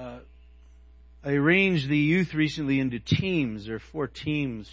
[0.00, 0.18] uh,
[1.22, 3.66] I arranged the youth recently into teams.
[3.66, 4.70] There are four teams,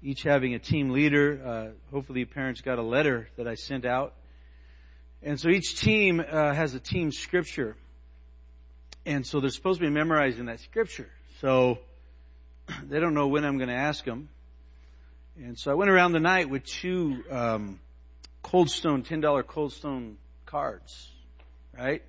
[0.00, 1.40] each having a team leader.
[1.44, 4.14] Uh, hopefully, parents got a letter that I sent out.
[5.24, 7.76] And so each team uh, has a team scripture.
[9.04, 11.08] And so they're supposed to be memorizing that scripture.
[11.40, 11.78] So
[12.88, 14.28] they don't know when I'm going to ask them.
[15.36, 17.80] And so I went around the night with two um,
[18.42, 20.16] Cold Stone, $10 Cold Stone
[20.46, 21.10] cards,
[21.76, 22.02] right?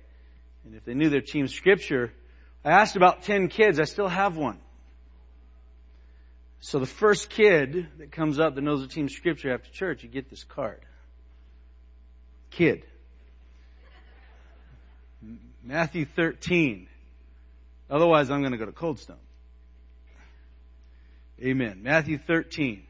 [0.64, 2.12] And if they knew their team scripture,
[2.64, 3.80] I asked about 10 kids.
[3.80, 4.58] I still have one.
[6.60, 10.10] So the first kid that comes up that knows the team scripture after church, you
[10.10, 10.80] get this card.
[12.50, 12.84] Kid.
[15.64, 16.86] Matthew 13.
[17.88, 19.16] Otherwise, I'm going to go to Cold Stone.
[21.42, 21.80] Amen.
[21.82, 22.82] Matthew 13.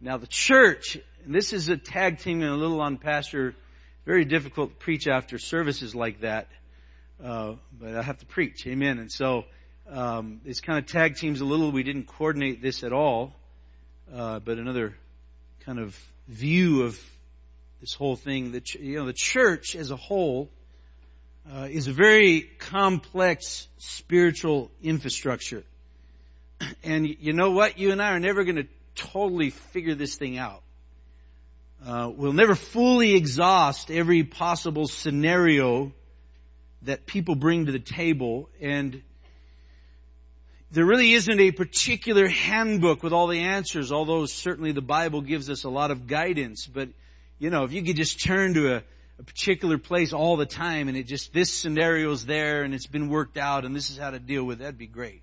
[0.00, 3.54] Now the church, this is a tag team and a little on pastor,
[4.06, 6.48] very difficult to preach after services like that.
[7.22, 8.66] Uh, but I have to preach.
[8.66, 8.98] Amen.
[8.98, 9.44] And so,
[9.90, 11.70] um, it's kind of tag teams a little.
[11.70, 13.34] We didn't coordinate this at all.
[14.12, 14.94] Uh, but another
[15.66, 15.96] kind of
[16.28, 16.98] view of
[17.80, 20.50] this whole thing, that, you know, the church as a whole,
[21.50, 25.64] uh, is a very complex spiritual infrastructure.
[26.84, 27.78] And you know what?
[27.78, 30.62] You and I are never going to totally figure this thing out.
[31.86, 35.92] Uh, we'll never fully exhaust every possible scenario
[36.82, 39.02] that people bring to the table and
[40.72, 45.50] there really isn't a particular handbook with all the answers, although certainly the Bible gives
[45.50, 46.66] us a lot of guidance.
[46.66, 46.90] But,
[47.40, 48.82] you know, if you could just turn to a,
[49.18, 52.86] a particular place all the time and it just, this scenario is there and it's
[52.86, 55.22] been worked out and this is how to deal with it, that'd be great.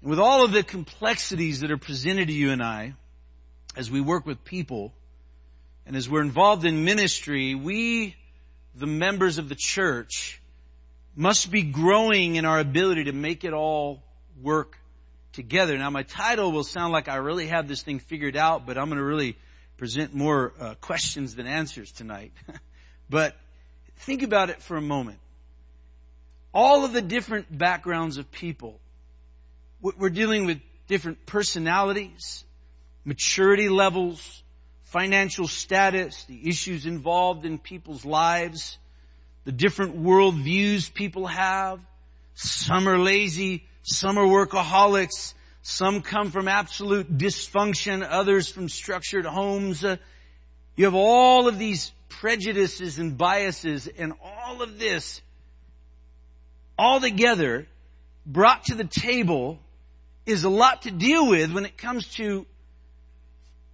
[0.00, 2.94] And with all of the complexities that are presented to you and I,
[3.76, 4.92] as we work with people,
[5.86, 8.16] and as we're involved in ministry, we
[8.74, 10.40] the members of the church
[11.16, 14.02] must be growing in our ability to make it all
[14.42, 14.78] work
[15.32, 15.76] together.
[15.78, 18.86] Now my title will sound like I really have this thing figured out, but I'm
[18.86, 19.36] going to really
[19.76, 22.32] present more uh, questions than answers tonight.
[23.10, 23.36] but
[23.98, 25.18] think about it for a moment.
[26.52, 28.78] All of the different backgrounds of people.
[29.82, 32.44] We're dealing with different personalities,
[33.04, 34.43] maturity levels,
[34.94, 38.78] financial status, the issues involved in people's lives,
[39.44, 41.80] the different world views people have.
[42.34, 49.84] Some are lazy, some are workaholics, some come from absolute dysfunction, others from structured homes.
[49.84, 49.96] Uh,
[50.76, 55.20] you have all of these prejudices and biases and all of this
[56.78, 57.66] all together
[58.24, 59.58] brought to the table
[60.24, 62.46] is a lot to deal with when it comes to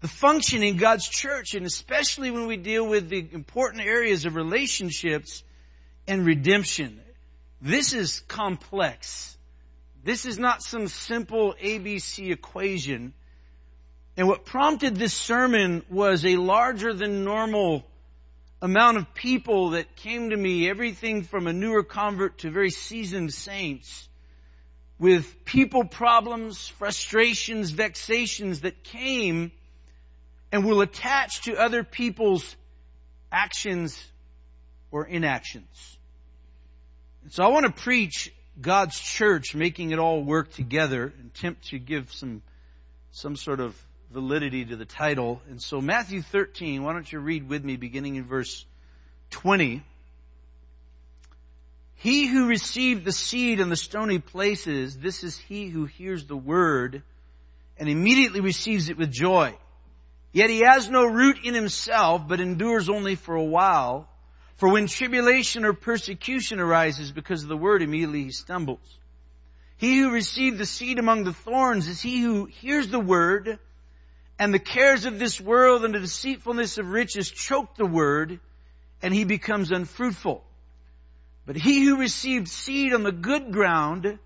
[0.00, 4.34] the function in God's church, and especially when we deal with the important areas of
[4.34, 5.42] relationships
[6.08, 7.00] and redemption.
[7.60, 9.36] This is complex.
[10.02, 13.12] This is not some simple ABC equation.
[14.16, 17.84] And what prompted this sermon was a larger than normal
[18.62, 23.32] amount of people that came to me, everything from a newer convert to very seasoned
[23.32, 24.08] saints,
[24.98, 29.52] with people problems, frustrations, vexations that came
[30.52, 32.56] and will attach to other people's
[33.30, 34.00] actions
[34.90, 35.98] or inactions.
[37.22, 41.68] And so I want to preach God's church, making it all work together, and attempt
[41.68, 42.42] to give some,
[43.12, 43.76] some sort of
[44.12, 45.40] validity to the title.
[45.48, 48.64] And so Matthew 13, why don't you read with me beginning in verse
[49.30, 49.82] 20.
[51.96, 56.36] He who received the seed in the stony places, this is he who hears the
[56.36, 57.02] word
[57.78, 59.54] and immediately receives it with joy.
[60.32, 64.08] Yet he has no root in himself, but endures only for a while.
[64.56, 68.98] For when tribulation or persecution arises because of the word, immediately he stumbles.
[69.78, 73.58] He who received the seed among the thorns is he who hears the word,
[74.38, 78.38] and the cares of this world and the deceitfulness of riches choke the word,
[79.02, 80.44] and he becomes unfruitful.
[81.46, 84.18] But he who received seed on the good ground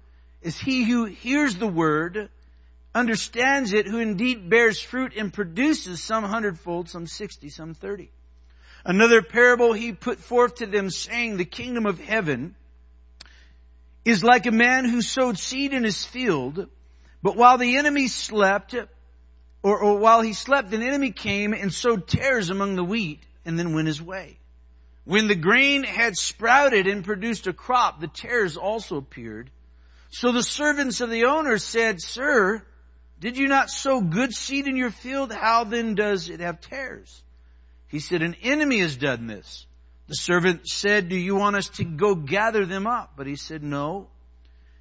[0.43, 2.29] is he who hears the word,
[2.95, 8.11] understands it, who indeed bears fruit and produces some hundredfold, some sixty, some thirty.
[8.85, 12.55] Another parable he put forth to them saying, the kingdom of heaven
[14.05, 16.69] is like a man who sowed seed in his field,
[17.23, 18.75] but while the enemy slept,
[19.63, 23.59] or, or while he slept, an enemy came and sowed tares among the wheat and
[23.59, 24.39] then went his way.
[25.05, 29.51] When the grain had sprouted and produced a crop, the tares also appeared.
[30.11, 32.63] So the servants of the owner said, Sir,
[33.21, 35.33] did you not sow good seed in your field?
[35.33, 37.23] How then does it have tares?
[37.89, 39.67] He said, an enemy has done this.
[40.09, 43.13] The servant said, do you want us to go gather them up?
[43.17, 44.09] But he said, no.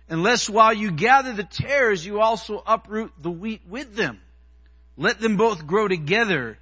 [0.09, 4.19] Unless while you gather the tares, you also uproot the wheat with them.
[4.97, 6.57] Let them both grow together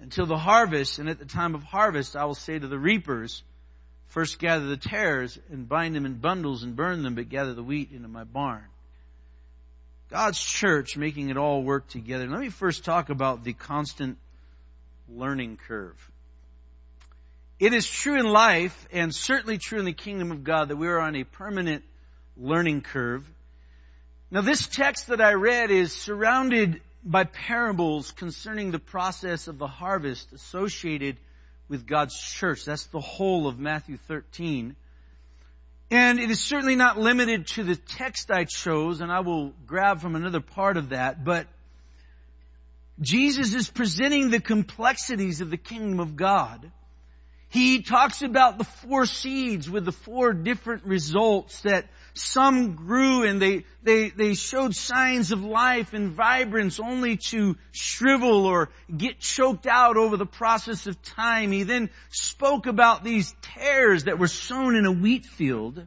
[0.00, 3.42] until the harvest, and at the time of harvest I will say to the reapers,
[4.08, 7.62] first gather the tares and bind them in bundles and burn them, but gather the
[7.62, 8.64] wheat into my barn.
[10.12, 12.28] God's church making it all work together.
[12.28, 14.18] Let me first talk about the constant
[15.08, 15.96] learning curve.
[17.58, 20.86] It is true in life and certainly true in the kingdom of God that we
[20.88, 21.82] are on a permanent
[22.36, 23.24] learning curve.
[24.30, 29.66] Now this text that I read is surrounded by parables concerning the process of the
[29.66, 31.16] harvest associated
[31.70, 32.66] with God's church.
[32.66, 34.76] That's the whole of Matthew 13.
[35.92, 40.00] And it is certainly not limited to the text I chose, and I will grab
[40.00, 41.46] from another part of that, but
[42.98, 46.72] Jesus is presenting the complexities of the kingdom of God.
[47.50, 53.40] He talks about the four seeds with the four different results that some grew and
[53.40, 59.66] they, they, they showed signs of life and vibrance only to shrivel or get choked
[59.66, 61.52] out over the process of time.
[61.52, 65.86] He then spoke about these tares that were sown in a wheat field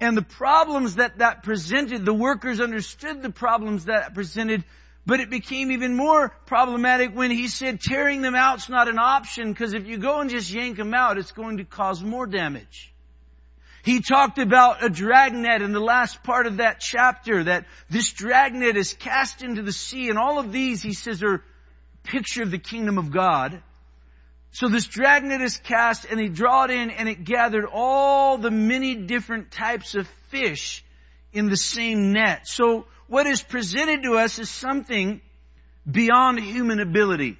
[0.00, 2.04] and the problems that that presented.
[2.04, 4.64] The workers understood the problems that presented
[5.06, 9.52] but it became even more problematic when he said tearing them out's not an option
[9.52, 12.93] because if you go and just yank them out, it's going to cause more damage.
[13.84, 18.78] He talked about a dragnet in the last part of that chapter, that this dragnet
[18.78, 21.44] is cast into the sea, and all of these, he says, are
[22.02, 23.62] picture of the kingdom of God.
[24.52, 28.50] So this dragnet is cast, and they draw it in, and it gathered all the
[28.50, 30.82] many different types of fish
[31.34, 32.48] in the same net.
[32.48, 35.20] So what is presented to us is something
[35.90, 37.36] beyond human ability.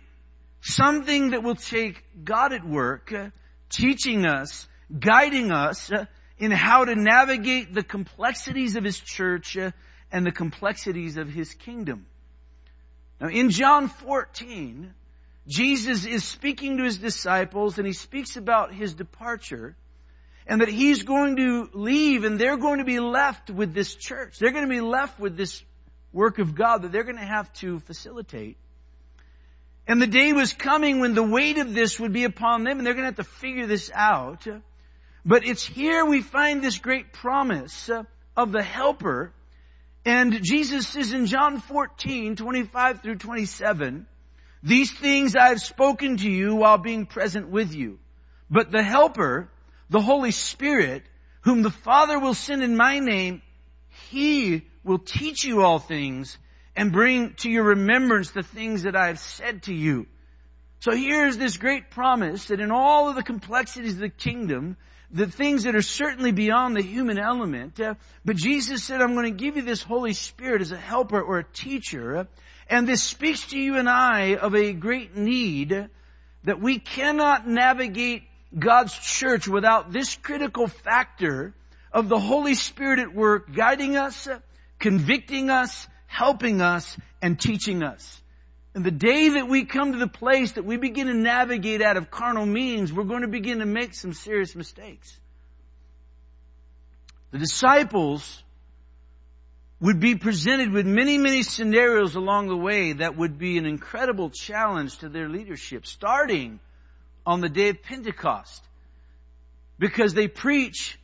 [0.61, 3.31] Something that will take God at work, uh,
[3.71, 4.67] teaching us,
[4.99, 6.05] guiding us, uh,
[6.39, 9.71] in how to navigate the complexities of His church uh,
[10.11, 12.07] and the complexities of His kingdom.
[13.21, 14.93] Now in John 14,
[15.47, 19.77] Jesus is speaking to His disciples and He speaks about His departure
[20.47, 24.39] and that He's going to leave and they're going to be left with this church.
[24.39, 25.63] They're going to be left with this
[26.13, 28.57] work of God that they're going to have to facilitate.
[29.87, 32.87] And the day was coming when the weight of this would be upon them and
[32.87, 34.47] they're going to have to figure this out.
[35.25, 38.05] But it's here we find this great promise uh,
[38.37, 39.33] of the helper.
[40.05, 44.07] And Jesus says in John 14, 25 through 27,
[44.63, 47.99] these things I have spoken to you while being present with you.
[48.51, 49.49] But the helper,
[49.89, 51.03] the Holy Spirit,
[51.41, 53.41] whom the Father will send in my name,
[54.11, 56.37] He will teach you all things
[56.77, 60.07] and bring to your remembrance the things that I have said to you.
[60.81, 64.77] So here's this great promise that in all of the complexities of the kingdom,
[65.15, 67.79] the things that are certainly beyond the human element.
[67.79, 67.95] Uh,
[68.25, 71.39] but Jesus said, I'm going to give you this Holy Spirit as a helper or
[71.39, 72.27] a teacher.
[72.69, 75.89] And this speaks to you and I of a great need
[76.43, 78.25] that we cannot navigate
[78.59, 81.55] God's church without this critical factor
[81.93, 84.29] of the Holy Spirit at work guiding us,
[84.81, 88.21] convicting us, helping us, and teaching us.
[88.75, 91.97] And the day that we come to the place that we begin to navigate out
[91.97, 95.17] of carnal means, we're going to begin to make some serious mistakes.
[97.31, 98.43] The disciples
[99.81, 104.31] would be presented with many, many scenarios along the way that would be an incredible
[104.31, 106.59] challenge to their leadership, starting
[107.25, 108.63] on the day of Pentecost.
[109.79, 110.99] Because they preach,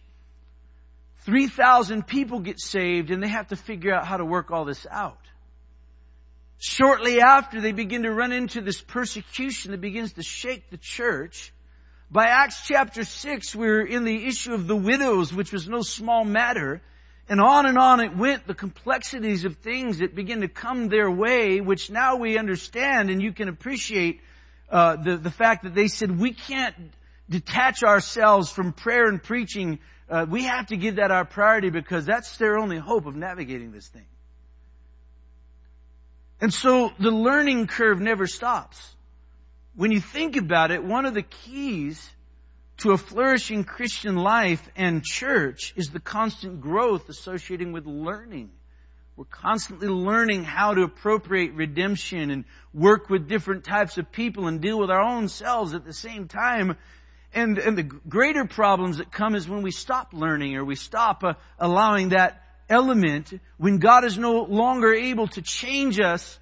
[1.21, 4.87] 3,000 people get saved and they have to figure out how to work all this
[4.91, 5.20] out.
[6.63, 11.55] Shortly after, they begin to run into this persecution that begins to shake the church.
[12.11, 16.23] By Acts chapter 6, we're in the issue of the widows, which was no small
[16.23, 16.83] matter.
[17.31, 21.11] And on and on it went, the complexities of things that begin to come their
[21.11, 24.21] way, which now we understand and you can appreciate
[24.69, 26.75] uh, the, the fact that they said, we can't
[27.31, 29.79] detach ourselves from prayer and preaching.
[30.11, 33.73] Uh, we have to give that our priority because that's their only hope of navigating
[33.73, 34.05] this thing.
[36.41, 38.95] And so the learning curve never stops.
[39.75, 42.11] When you think about it, one of the keys
[42.79, 48.51] to a flourishing Christian life and church is the constant growth associating with learning.
[49.17, 54.63] We're constantly learning how to appropriate redemption and work with different types of people and
[54.63, 56.79] deal with our own selves at the same time.
[57.35, 61.23] And, and the greater problems that come is when we stop learning or we stop
[61.23, 66.39] uh, allowing that element when God is no longer able to change us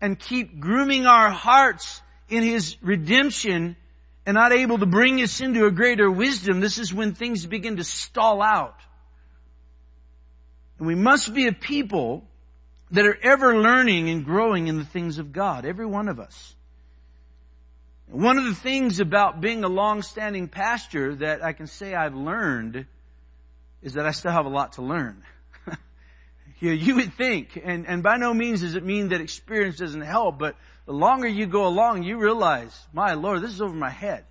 [0.00, 3.76] and keep grooming our hearts in His redemption
[4.26, 7.78] and not able to bring us into a greater wisdom, this is when things begin
[7.78, 8.78] to stall out.
[10.78, 12.24] And we must be a people
[12.92, 16.54] that are ever learning and growing in the things of God, every one of us.
[18.08, 22.86] One of the things about being a long-standing pastor that I can say I've learned
[23.82, 25.22] is that I still have a lot to learn.
[26.60, 30.02] You, you would think, and, and by no means does it mean that experience doesn't
[30.02, 33.90] help, but the longer you go along, you realize, my Lord, this is over my
[33.90, 34.24] head.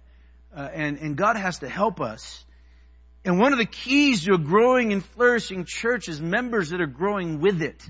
[0.55, 2.43] Uh, and, and God has to help us.
[3.25, 6.87] And one of the keys to a growing and flourishing church is members that are
[6.87, 7.83] growing with it.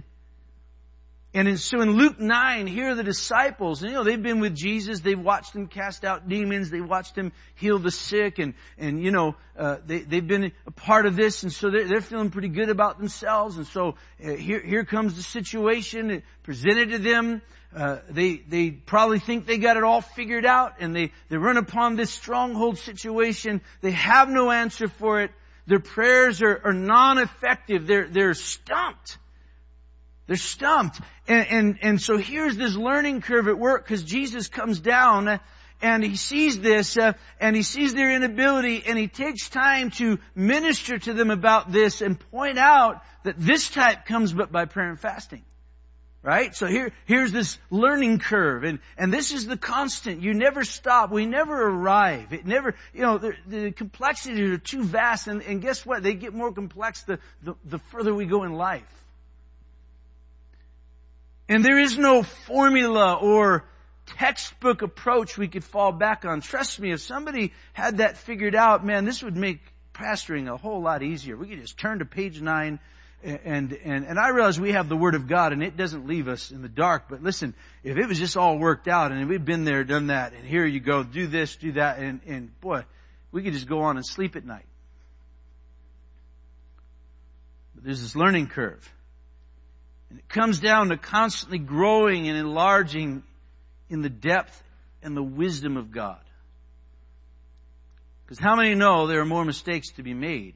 [1.31, 4.39] And in, so in Luke 9, here are the disciples, and you know, they've been
[4.39, 8.55] with Jesus, they've watched him cast out demons, they watched him heal the sick, and,
[8.79, 12.01] and you know, uh, they, they've been a part of this, and so they're, they're
[12.01, 13.95] feeling pretty good about themselves, and so
[14.25, 17.43] uh, here, here comes the situation presented to them,
[17.75, 21.57] uh, they, they probably think they got it all figured out, and they, they run
[21.57, 25.29] upon this stronghold situation, they have no answer for it,
[25.67, 29.19] their prayers are, are non-effective, they're, they're stumped.
[30.29, 31.01] They're stumped.
[31.27, 35.39] And, and, and so here's this learning curve at work because Jesus comes down
[35.81, 40.19] and he sees this uh, and he sees their inability and he takes time to
[40.35, 44.89] minister to them about this and point out that this type comes but by prayer
[44.89, 45.43] and fasting.
[46.21, 46.55] Right?
[46.55, 50.21] So here, here's this learning curve and, and this is the constant.
[50.21, 51.09] You never stop.
[51.09, 52.33] We never arrive.
[52.33, 56.03] It never, you know, the, the complexities are too vast and, and guess what?
[56.03, 58.83] They get more complex the, the, the further we go in life.
[61.49, 63.65] And there is no formula or
[64.05, 66.41] textbook approach we could fall back on.
[66.41, 69.59] Trust me, if somebody had that figured out, man, this would make
[69.93, 71.35] pastoring a whole lot easier.
[71.35, 72.79] We could just turn to page nine
[73.21, 76.29] and, and, and I realize we have the Word of God and it doesn't leave
[76.29, 77.53] us in the dark, but listen,
[77.83, 80.65] if it was just all worked out and we'd been there, done that, and here
[80.65, 82.85] you go, do this, do that, and, and boy,
[83.33, 84.65] we could just go on and sleep at night.
[87.75, 88.89] But there's this learning curve.
[90.09, 93.23] And it comes down to constantly growing and enlarging
[93.89, 94.61] in the depth
[95.03, 96.19] and the wisdom of God.
[98.25, 100.55] Because how many know there are more mistakes to be made?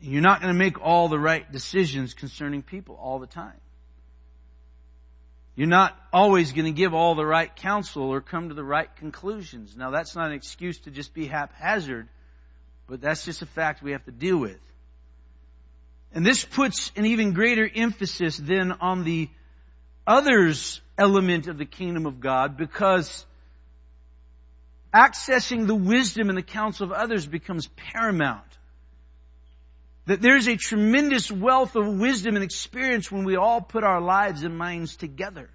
[0.00, 3.60] You're not going to make all the right decisions concerning people all the time.
[5.56, 8.94] You're not always going to give all the right counsel or come to the right
[8.96, 9.76] conclusions.
[9.76, 12.08] Now that's not an excuse to just be haphazard,
[12.86, 14.60] but that's just a fact we have to deal with.
[16.12, 19.28] And this puts an even greater emphasis then on the
[20.06, 23.26] others element of the kingdom of God because
[24.92, 28.42] accessing the wisdom and the counsel of others becomes paramount.
[30.06, 34.42] That there's a tremendous wealth of wisdom and experience when we all put our lives
[34.42, 35.50] and minds together.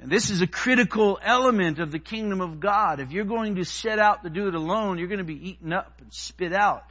[0.00, 2.98] And this is a critical element of the kingdom of God.
[2.98, 5.72] If you're going to set out to do it alone, you're going to be eaten
[5.72, 6.84] up and spit out.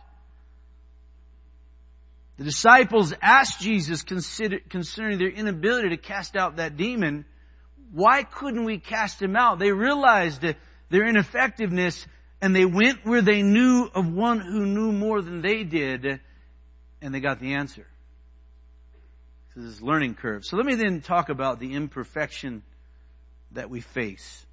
[2.41, 7.23] The disciples asked Jesus concerning their inability to cast out that demon,
[7.91, 9.59] why couldn't we cast him out?
[9.59, 12.03] They realized their ineffectiveness
[12.41, 16.19] and they went where they knew of one who knew more than they did
[16.99, 17.85] and they got the answer.
[19.55, 20.43] This is learning curve.
[20.43, 22.63] So let me then talk about the imperfection
[23.51, 24.43] that we face.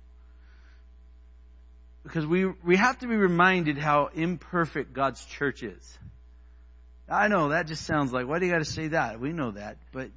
[2.03, 5.99] Because we, we have to be reminded how imperfect God's church is.
[7.11, 9.19] I know that just sounds like, why do you got to say that?
[9.19, 10.11] We know that, but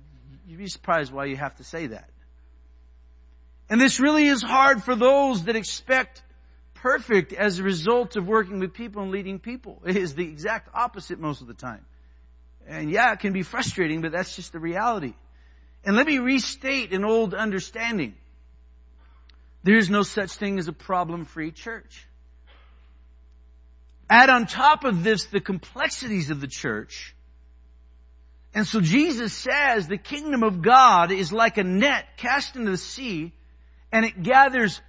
[0.47, 2.09] you'd be surprised why you have to say that.
[3.69, 6.21] And this really is hard for those that expect
[6.75, 9.81] perfect as a result of working with people and leading people.
[9.85, 11.85] It is the exact opposite most of the time.
[12.67, 15.13] And yeah, it can be frustrating, but that's just the reality.
[15.85, 18.15] And let me restate an old understanding.
[19.63, 22.07] There is no such thing as a problem-free church.
[24.11, 27.15] Add on top of this the complexities of the church.
[28.53, 32.77] And so Jesus says the kingdom of God is like a net cast into the
[32.77, 33.31] sea
[33.89, 34.81] and it gathers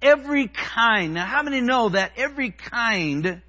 [0.00, 1.14] every kind.
[1.14, 3.42] Now how many know that every kind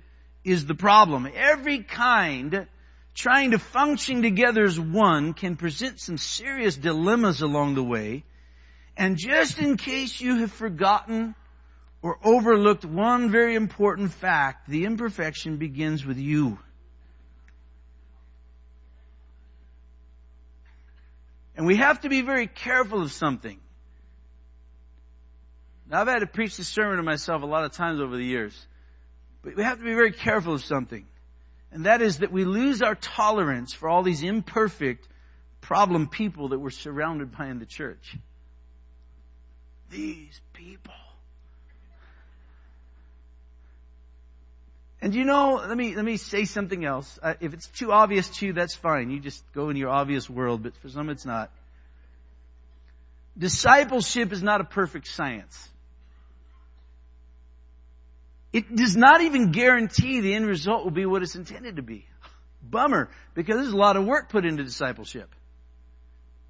[0.44, 1.30] is the problem?
[1.36, 2.66] Every kind
[3.14, 8.24] trying to function together as one can present some serious dilemmas along the way.
[8.98, 11.36] And just in case you have forgotten
[12.02, 14.70] or overlooked one very important fact.
[14.70, 16.58] The imperfection begins with you.
[21.56, 23.60] And we have to be very careful of something.
[25.90, 28.24] Now I've had to preach this sermon to myself a lot of times over the
[28.24, 28.58] years.
[29.42, 31.06] But we have to be very careful of something.
[31.72, 35.08] And that is that we lose our tolerance for all these imperfect
[35.60, 38.16] problem people that we're surrounded by in the church.
[39.90, 40.94] These people.
[45.02, 47.20] And you know, let me, let me say something else.
[47.24, 49.10] Uh, if it's too obvious to you, that's fine.
[49.10, 51.52] You just go in your obvious world, but for some it's not.
[53.38, 55.70] Discipleship is not a perfect science.
[58.52, 62.06] It does not even guarantee the end result will be what it's intended to be.
[62.62, 65.34] Bummer, because there's a lot of work put into discipleship.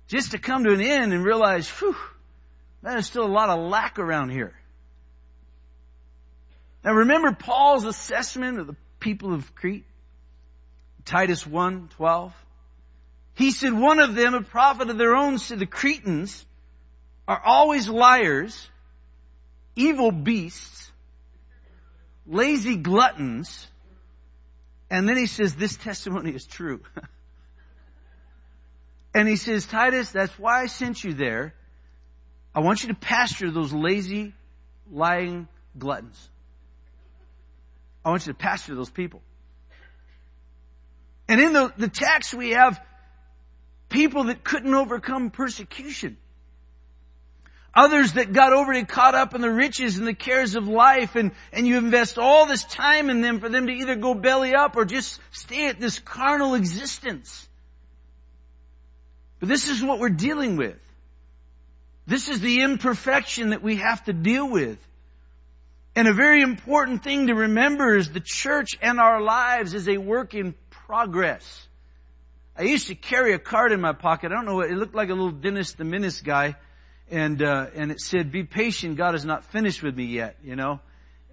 [0.08, 1.96] Just to come to an end and realize, whew,
[2.82, 4.56] there's still a lot of lack around here.
[6.84, 9.86] Now remember Paul's assessment of the people of Crete?
[11.06, 12.34] Titus 1, 12.
[13.36, 16.46] He said one of them, a prophet of their own, said the Cretans
[17.28, 18.70] are always liars,
[19.76, 20.92] evil beasts,
[22.28, 23.68] lazy gluttons,
[24.90, 26.82] and then he says this testimony is true.
[29.14, 31.54] and he says, Titus, that's why I sent you there.
[32.54, 34.34] I want you to pasture those lazy,
[34.92, 36.30] lying gluttons.
[38.04, 39.22] I want you to pastor those people.
[41.28, 42.82] And in the, the text we have
[43.90, 46.18] people that couldn't overcome persecution.
[47.76, 51.32] Others that got overly caught up in the riches and the cares of life and,
[51.54, 54.76] and you invest all this time in them for them to either go belly up
[54.76, 57.48] or just stay at this carnal existence.
[59.40, 60.78] But this is what we're dealing with.
[62.08, 64.80] This is the imperfection that we have to deal with.
[66.00, 69.98] And a very important thing to remember is the church and our lives is a
[69.98, 71.68] work in progress.
[72.58, 74.32] I used to carry a card in my pocket.
[74.32, 76.56] I don't know what, it looked like a little Dennis the Menace guy.
[77.12, 80.56] And, uh, and it said, be patient, God is not finished with me yet, you
[80.56, 80.80] know.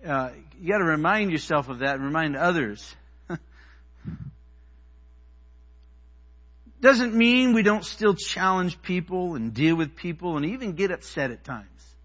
[0.04, 0.30] Uh,
[0.60, 2.96] you gotta remind yourself of that and remind others.
[6.80, 11.30] Doesn't mean we don't still challenge people and deal with people and even get upset
[11.30, 11.95] at times.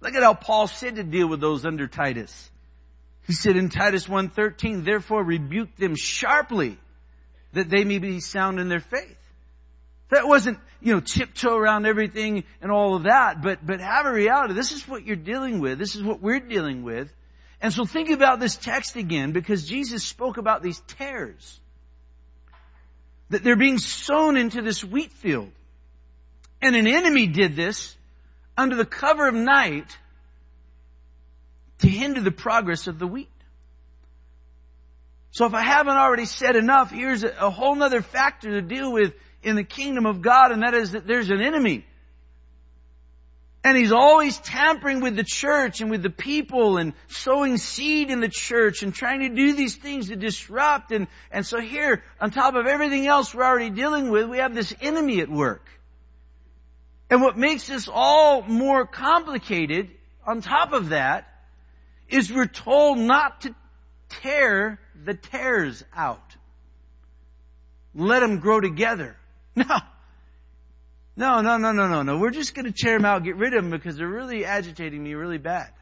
[0.00, 2.50] Look at how Paul said to deal with those under Titus.
[3.26, 6.78] He said in Titus 1.13, therefore rebuke them sharply
[7.52, 9.16] that they may be sound in their faith.
[10.10, 14.12] That wasn't, you know, tiptoe around everything and all of that, but, but have a
[14.12, 14.54] reality.
[14.54, 15.78] This is what you're dealing with.
[15.78, 17.12] This is what we're dealing with.
[17.60, 21.60] And so think about this text again because Jesus spoke about these tares.
[23.30, 25.50] That they're being sown into this wheat field.
[26.62, 27.94] And an enemy did this
[28.58, 29.96] under the cover of night
[31.78, 33.30] to hinder the progress of the wheat.
[35.30, 39.14] So if I haven't already said enough, here's a, whole other factor to deal with
[39.44, 41.86] in the kingdom of God, and that is that there's an enemy.
[43.62, 48.20] And he's always tampering with the church and with the people and sowing seed in
[48.20, 50.90] the church and trying to do these things to disrupt.
[50.90, 54.54] And, and so here, on top of everything else we're already dealing with, we have
[54.54, 55.62] this enemy at work.
[57.10, 59.90] And what makes this all more complicated,
[60.26, 61.26] on top of that,
[62.08, 63.54] is we're told not to
[64.22, 66.36] tear the tares out.
[67.94, 69.16] Let them grow together.
[69.56, 69.80] No.
[71.16, 72.18] No, no, no, no, no, no.
[72.18, 75.02] We're just going to tear them out, get rid of them because they're really agitating
[75.02, 75.72] me really bad.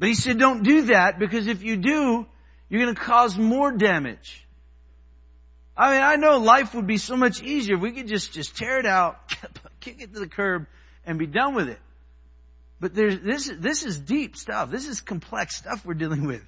[0.00, 2.26] But he said don't do that because if you do,
[2.68, 4.44] you're going to cause more damage.
[5.80, 8.54] I mean, I know life would be so much easier if we could just, just
[8.54, 9.32] tear it out,
[9.80, 10.66] kick it to the curb,
[11.06, 11.78] and be done with it.
[12.80, 14.70] But there's, this, this is deep stuff.
[14.70, 16.44] This is complex stuff we're dealing with.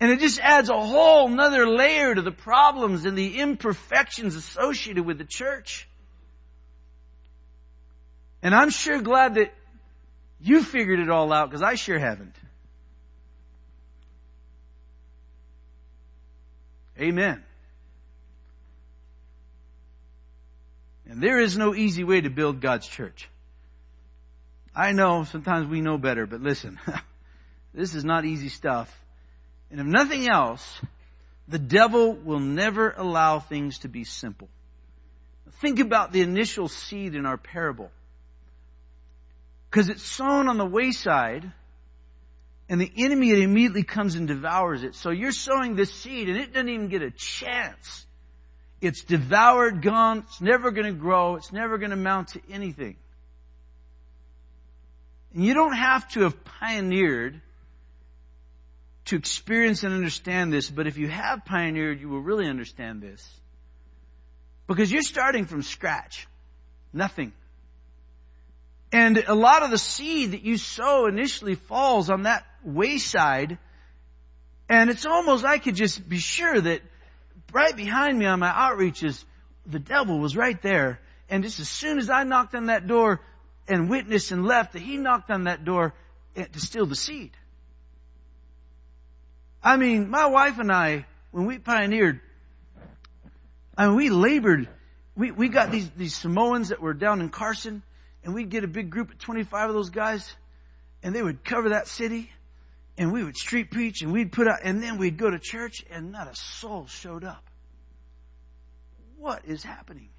[0.00, 5.06] And it just adds a whole nother layer to the problems and the imperfections associated
[5.06, 5.86] with the church.
[8.42, 9.54] And I'm sure glad that
[10.40, 12.34] you figured it all out because I sure haven't.
[16.98, 17.42] Amen.
[21.08, 23.28] And there is no easy way to build God's church.
[24.74, 26.80] I know sometimes we know better, but listen,
[27.74, 28.90] this is not easy stuff.
[29.70, 30.80] And if nothing else,
[31.46, 34.48] the devil will never allow things to be simple.
[35.60, 37.90] Think about the initial seed in our parable.
[39.70, 41.52] Because it's sown on the wayside,
[42.68, 44.94] and the enemy immediately comes and devours it.
[44.94, 48.06] So you're sowing this seed and it doesn't even get a chance.
[48.80, 52.96] It's devoured, gone, it's never going to grow, it's never going to mount to anything.
[55.34, 57.40] And you don't have to have pioneered
[59.06, 63.26] to experience and understand this, but if you have pioneered, you will really understand this.
[64.66, 66.26] Because you're starting from scratch.
[66.92, 67.32] Nothing.
[68.92, 73.58] And a lot of the seed that you sow initially falls on that wayside.
[74.68, 76.80] And it's almost, I could just be sure that
[77.52, 79.24] right behind me on my outreaches,
[79.66, 81.00] the devil was right there.
[81.28, 83.20] And just as soon as I knocked on that door
[83.68, 85.94] and witnessed and left, that he knocked on that door
[86.36, 87.30] to steal the seed.
[89.62, 92.20] I mean, my wife and I, when we pioneered,
[93.76, 94.68] I mean, we labored.
[95.16, 97.82] We, we got these, these Samoans that were down in Carson,
[98.22, 100.30] and we'd get a big group of 25 of those guys,
[101.02, 102.30] and they would cover that city,
[102.96, 105.84] and we would street preach, and we'd put out, and then we'd go to church,
[105.90, 107.44] and not a soul showed up.
[109.16, 110.10] What is happening?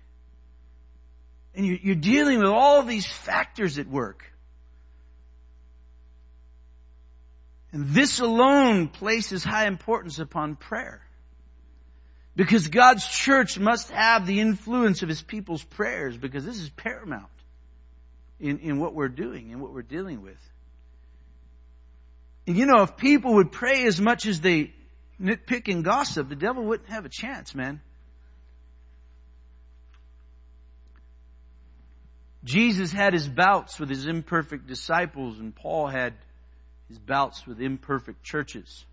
[1.53, 4.25] And you're dealing with all these factors at work.
[7.71, 11.01] And this alone places high importance upon prayer.
[12.35, 17.29] Because God's church must have the influence of His people's prayers because this is paramount
[18.39, 20.37] in, in what we're doing and what we're dealing with.
[22.47, 24.73] And you know, if people would pray as much as they
[25.21, 27.81] nitpick and gossip, the devil wouldn't have a chance, man.
[32.43, 36.13] Jesus had his bouts with his imperfect disciples, and Paul had
[36.87, 38.85] his bouts with imperfect churches.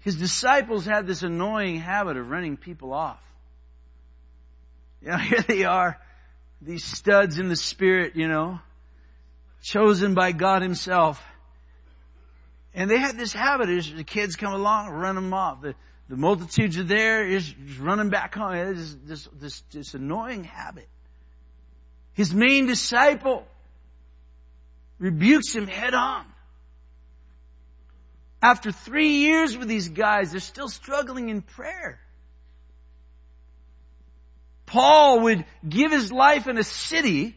[0.00, 3.20] His disciples had this annoying habit of running people off.
[5.02, 6.00] You know, here they are,
[6.62, 8.60] these studs in the spirit, you know,
[9.64, 11.22] chosen by God Himself.
[12.74, 15.62] And they had this habit as the kids come along, run them off.
[15.62, 15.74] The,
[16.08, 18.54] the multitudes are there, just running back home.
[18.54, 20.88] It's this, this, this annoying habit.
[22.12, 23.46] His main disciple
[24.98, 26.24] rebukes him head on.
[28.42, 31.98] After three years with these guys, they're still struggling in prayer.
[34.66, 37.36] Paul would give his life in a city.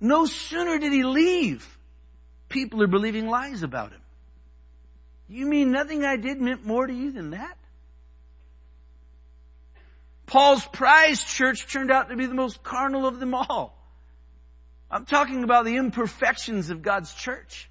[0.00, 1.66] No sooner did he leave,
[2.48, 4.00] people are believing lies about him.
[5.28, 7.56] You mean nothing I did meant more to you than that?
[10.26, 13.76] Paul's prized church turned out to be the most carnal of them all.
[14.90, 17.68] I'm talking about the imperfections of God's church.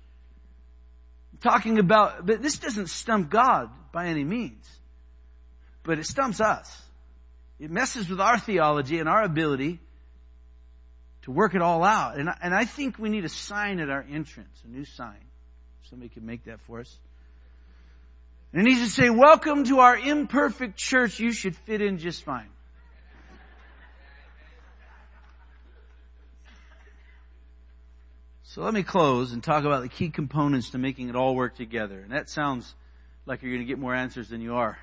[1.33, 4.65] I'm talking about, but this doesn't stump God by any means.
[5.83, 6.81] But it stumps us.
[7.59, 9.79] It messes with our theology and our ability
[11.23, 12.17] to work it all out.
[12.17, 15.19] And I, and I think we need a sign at our entrance, a new sign.
[15.89, 16.97] Somebody could make that for us.
[18.53, 21.19] And it needs to say, welcome to our imperfect church.
[21.19, 22.49] You should fit in just fine.
[28.43, 31.55] So let me close and talk about the key components to making it all work
[31.55, 31.99] together.
[31.99, 32.73] And that sounds
[33.27, 34.79] like you're going to get more answers than you are.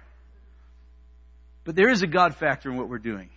[1.64, 3.29] But there is a God factor in what we're doing.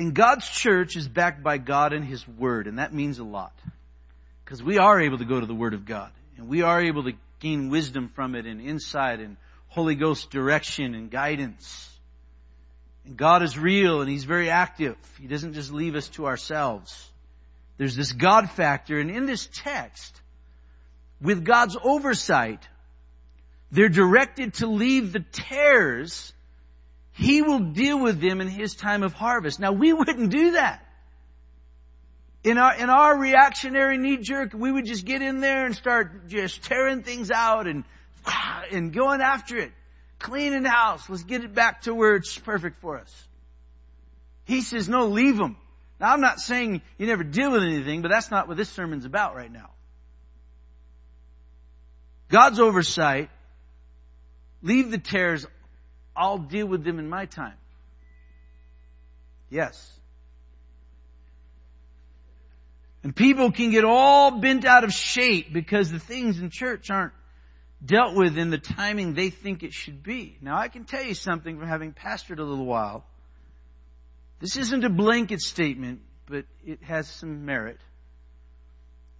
[0.00, 3.52] And God's church is backed by God and His Word, and that means a lot.
[4.42, 7.04] Because we are able to go to the Word of God, and we are able
[7.04, 9.36] to gain wisdom from it and insight and
[9.68, 11.86] Holy Ghost direction and guidance.
[13.04, 14.96] And God is real and He's very active.
[15.20, 17.06] He doesn't just leave us to ourselves.
[17.76, 18.98] There's this God factor.
[18.98, 20.18] And in this text,
[21.20, 22.66] with God's oversight,
[23.70, 26.32] they're directed to leave the tares.
[27.20, 29.60] He will deal with them in His time of harvest.
[29.60, 30.86] Now we wouldn't do that.
[32.42, 36.28] In our, in our reactionary knee jerk, we would just get in there and start
[36.28, 37.84] just tearing things out and,
[38.72, 39.72] and going after it.
[40.18, 41.10] Cleaning the house.
[41.10, 43.28] Let's get it back to where it's perfect for us.
[44.46, 45.58] He says, no, leave them.
[46.00, 49.04] Now I'm not saying you never deal with anything, but that's not what this sermon's
[49.04, 49.68] about right now.
[52.30, 53.28] God's oversight,
[54.62, 55.46] leave the tares,
[56.20, 57.56] I'll deal with them in my time.
[59.48, 59.90] Yes.
[63.02, 67.14] And people can get all bent out of shape because the things in church aren't
[67.82, 70.36] dealt with in the timing they think it should be.
[70.42, 73.06] Now I can tell you something from having pastored a little while.
[74.40, 77.80] This isn't a blanket statement, but it has some merit.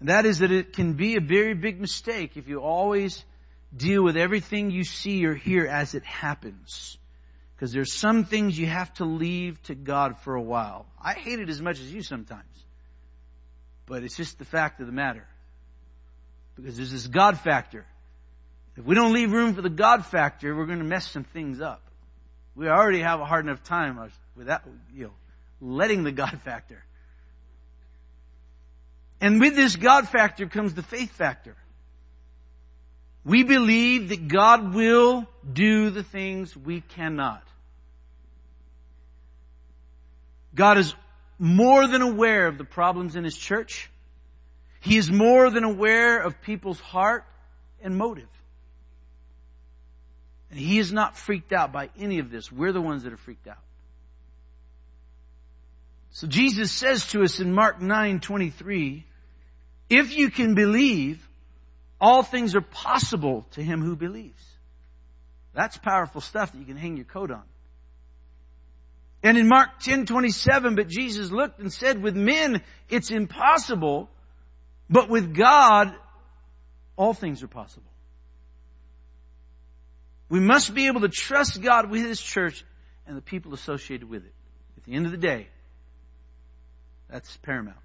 [0.00, 3.24] And that is that it can be a very big mistake if you always
[3.76, 6.98] deal with everything you see or hear as it happens.
[7.54, 10.86] Because there's some things you have to leave to God for a while.
[11.00, 12.44] I hate it as much as you sometimes.
[13.86, 15.26] But it's just the fact of the matter.
[16.56, 17.84] Because there's this God factor.
[18.76, 21.60] If we don't leave room for the God factor, we're going to mess some things
[21.60, 21.82] up.
[22.54, 24.62] We already have a hard enough time without,
[24.94, 25.12] you know,
[25.60, 26.82] letting the God factor.
[29.20, 31.56] And with this God factor comes the faith factor.
[33.24, 37.42] We believe that God will do the things we cannot.
[40.54, 40.94] God is
[41.38, 43.90] more than aware of the problems in His church.
[44.80, 47.24] He is more than aware of people's heart
[47.82, 48.28] and motive.
[50.50, 52.50] And He is not freaked out by any of this.
[52.50, 53.58] We're the ones that are freaked out.
[56.12, 59.06] So Jesus says to us in Mark 9, 23,
[59.88, 61.26] If you can believe,
[62.00, 64.42] all things are possible to him who believes.
[65.54, 67.42] That's powerful stuff that you can hang your coat on.
[69.22, 74.08] And in Mark 10, 27, but Jesus looked and said, with men, it's impossible,
[74.88, 75.94] but with God,
[76.96, 77.84] all things are possible.
[80.30, 82.64] We must be able to trust God with His church
[83.06, 84.32] and the people associated with it.
[84.78, 85.48] At the end of the day,
[87.10, 87.76] that's paramount.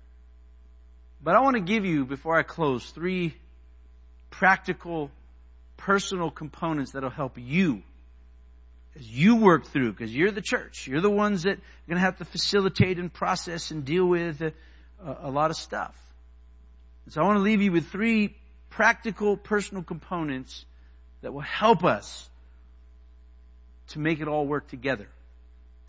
[1.22, 3.36] But I want to give you, before I close, three
[4.40, 5.12] practical,
[5.78, 7.82] personal components that'll help you
[8.98, 10.88] as you work through, because you're the church.
[10.88, 14.42] You're the ones that are going to have to facilitate and process and deal with
[14.42, 14.54] a,
[15.04, 15.96] a lot of stuff.
[17.10, 18.36] So I want to leave you with three
[18.70, 20.66] practical, personal components
[21.22, 22.30] that will help us
[23.90, 25.08] to make it all work together.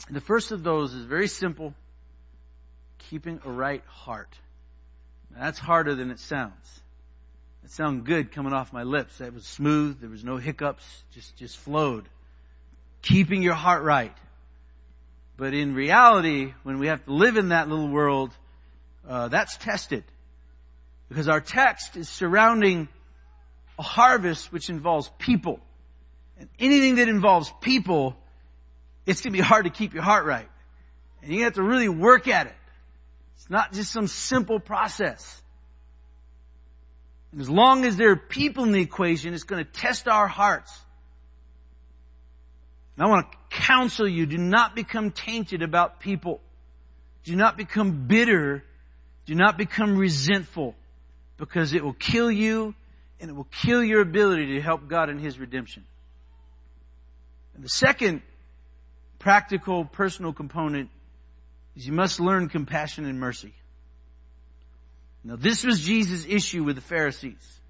[0.09, 1.75] And the first of those is very simple,
[3.11, 4.33] keeping a right heart.
[5.37, 6.81] That's harder than it sounds.
[7.67, 9.21] It sounded good coming off my lips.
[9.21, 10.01] It was smooth.
[10.01, 10.85] There was no hiccups.
[11.13, 12.09] Just, just flowed
[13.07, 14.15] keeping your heart right.
[15.37, 18.33] But in reality, when we have to live in that little world,
[19.09, 20.03] uh, that's tested.
[21.09, 22.89] Because our text is surrounding
[23.79, 25.61] a harvest which involves people.
[26.39, 28.17] And anything that involves people,
[29.07, 30.49] it's going to be hard to keep your heart right.
[31.23, 32.55] And you have to really work at it.
[33.37, 35.43] It's not just some simple process.
[37.33, 40.27] And as long as there are people in the equation, it's going to test our
[40.27, 40.73] hearts.
[42.97, 46.41] And I want to counsel you, do not become tainted about people.
[47.25, 48.65] Do not become bitter.
[49.27, 50.75] Do not become resentful
[51.37, 52.75] because it will kill you
[53.21, 55.85] and it will kill your ability to help God in His redemption.
[57.55, 58.23] And the second
[59.19, 60.91] practical personal component
[61.75, 63.55] is you must learn compassion and mercy.
[65.27, 67.61] Now this was Jesus' issue with the Pharisees.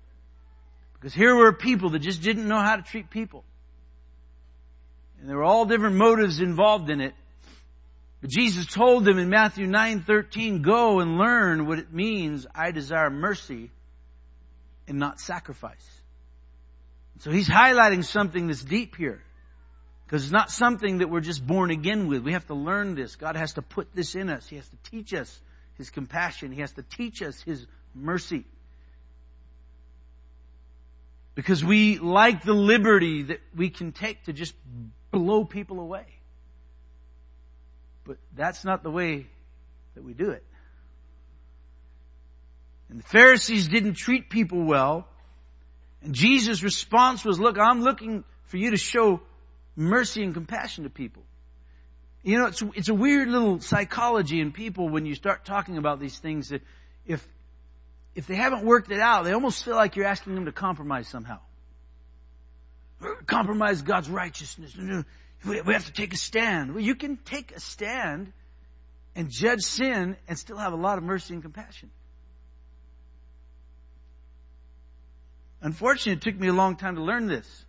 [0.92, 3.44] Because here were people that just didn't know how to treat people.
[5.18, 7.14] And there were all different motives involved in it.
[8.20, 13.08] But Jesus told them in Matthew 9:13, "Go and learn what it means I desire
[13.08, 13.70] mercy
[14.86, 16.02] and not sacrifice."
[17.20, 19.22] So he's highlighting something that's deep here.
[20.04, 22.22] Because it's not something that we're just born again with.
[22.22, 23.16] We have to learn this.
[23.16, 24.46] God has to put this in us.
[24.46, 25.40] He has to teach us
[25.78, 26.52] His compassion.
[26.52, 28.44] He has to teach us His mercy.
[31.34, 34.54] Because we like the liberty that we can take to just
[35.10, 36.06] blow people away.
[38.04, 39.26] But that's not the way
[39.94, 40.44] that we do it.
[42.88, 45.06] And the Pharisees didn't treat people well.
[46.02, 49.20] And Jesus' response was, look, I'm looking for you to show
[49.74, 51.22] mercy and compassion to people.
[52.26, 56.00] You know, it's, it's a weird little psychology in people when you start talking about
[56.00, 56.60] these things that
[57.06, 57.26] if,
[58.14, 61.08] if they haven't worked it out, they almost feel like you're asking them to compromise
[61.08, 61.38] somehow
[63.26, 64.74] compromise God's righteousness.
[65.44, 66.74] We have to take a stand.
[66.74, 68.32] Well, you can take a stand
[69.14, 71.90] and judge sin and still have a lot of mercy and compassion.
[75.60, 77.65] Unfortunately, it took me a long time to learn this.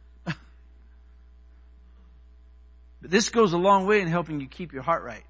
[3.02, 5.24] But this goes a long way in helping you keep your heart right.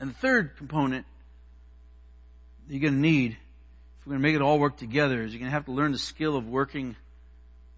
[0.00, 1.06] And the third component
[2.68, 5.40] you're going to need, if we're going to make it all work together, is you're
[5.40, 6.96] going to have to learn the skill of working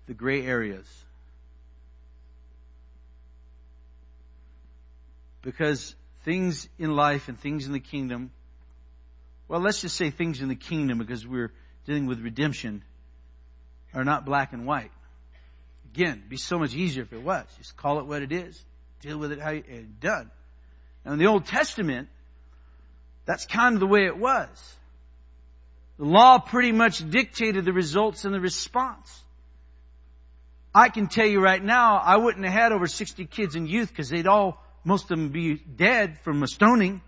[0.07, 0.87] the gray areas.
[5.43, 8.31] Because things in life and things in the kingdom,
[9.49, 11.53] well, let's just say things in the kingdom because we're
[11.87, 12.83] dealing with redemption,
[13.95, 14.91] are not black and white.
[15.97, 17.47] Again, it'd be so much easier if it was.
[17.57, 18.63] Just call it what it is.
[19.01, 19.63] Deal with it how you,
[19.99, 20.31] done.
[21.07, 22.11] Now in the Old Testament,
[23.25, 24.47] that's kind of the way it was.
[25.99, 29.23] The law pretty much dictated the results and the response.
[30.75, 33.89] I can tell you right now, I wouldn't have had over 60 kids in youth
[33.89, 37.01] because they'd all, most of them be dead from a stoning,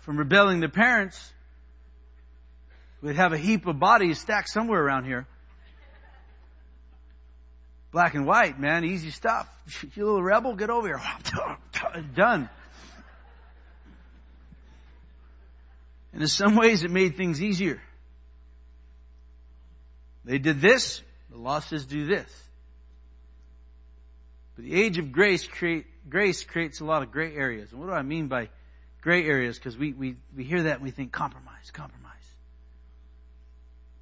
[0.00, 1.32] from rebelling their parents.
[3.00, 5.26] We'd have a heap of bodies stacked somewhere around here.
[7.94, 9.48] Black and white, man, easy stuff.
[9.94, 11.00] You little rebel, get over here.
[12.16, 12.50] Done.
[16.12, 17.80] And in some ways it made things easier.
[20.24, 22.28] They did this, the law says do this.
[24.56, 27.70] But the age of grace create, grace creates a lot of gray areas.
[27.70, 28.48] And what do I mean by
[29.02, 29.56] gray areas?
[29.56, 32.10] Because we, we, we hear that and we think compromise, compromise.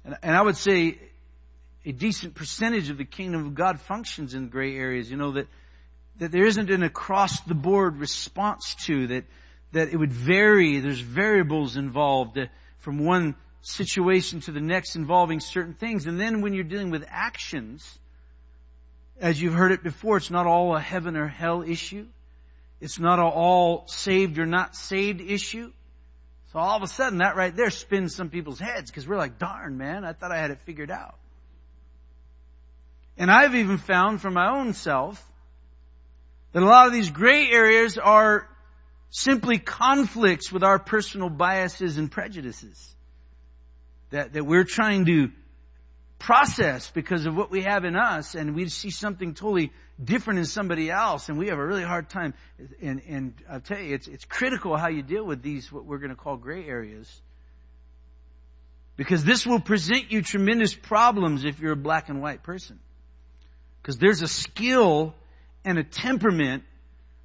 [0.03, 0.97] And, and I would say
[1.85, 5.09] a decent percentage of the kingdom of God functions in gray areas.
[5.09, 5.47] You know, that,
[6.19, 9.25] that there isn't an across the board response to that,
[9.73, 10.79] that it would vary.
[10.79, 12.45] There's variables involved uh,
[12.79, 16.05] from one situation to the next involving certain things.
[16.05, 17.99] And then when you're dealing with actions,
[19.19, 22.07] as you've heard it before, it's not all a heaven or hell issue.
[22.81, 25.71] It's not all saved or not saved issue.
[26.51, 29.39] So all of a sudden that right there spins some people's heads because we're like,
[29.39, 31.15] darn man, I thought I had it figured out.
[33.17, 35.23] And I've even found for my own self
[36.51, 38.47] that a lot of these gray areas are
[39.09, 42.95] simply conflicts with our personal biases and prejudices
[44.09, 45.31] that, that we're trying to
[46.17, 49.71] process because of what we have in us and we see something totally
[50.03, 52.33] different in somebody else and we have a really hard time.
[52.81, 55.97] And, and I'll tell you it's, it's critical how you deal with these what we're
[55.97, 57.21] going to call gray areas
[58.95, 62.79] because this will present you tremendous problems if you're a black and white person
[63.83, 65.13] because there's a skill
[65.65, 66.63] and a temperament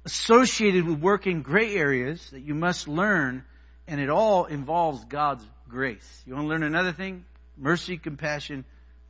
[0.03, 3.45] associated with working gray areas that you must learn,
[3.87, 6.23] and it all involves God's grace.
[6.27, 7.23] You want to learn another thing?
[7.57, 8.65] Mercy, compassion,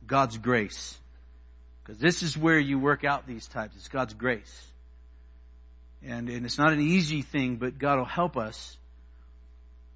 [0.06, 0.96] God's grace.
[1.82, 3.74] Because this is where you work out these types.
[3.76, 4.66] It's God's grace.
[6.06, 8.76] And, and it's not an easy thing, but God will help us.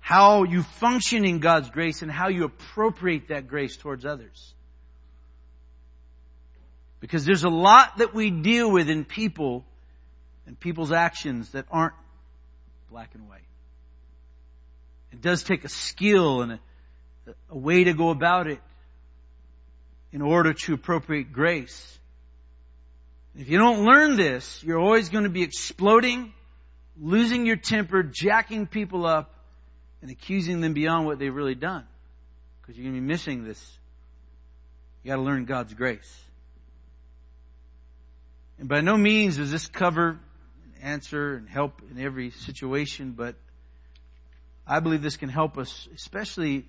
[0.01, 4.54] How you function in God's grace and how you appropriate that grace towards others.
[7.05, 9.63] Because there's a lot that we deal with in people
[10.47, 11.93] and people's actions that aren't
[12.91, 13.43] black and white.
[15.13, 16.59] It does take a skill and a,
[17.51, 18.59] a way to go about it
[20.13, 21.99] in order to appropriate grace.
[23.37, 26.33] If you don't learn this, you're always going to be exploding,
[26.99, 29.31] losing your temper, jacking people up,
[30.01, 31.85] and accusing them beyond what they've really done.
[32.63, 33.63] Because you're going to be missing this.
[35.03, 36.24] You got to learn God's grace.
[38.59, 40.19] And by no means does this cover,
[40.83, 43.35] answer, and help in every situation, but
[44.67, 46.65] I believe this can help us, especially,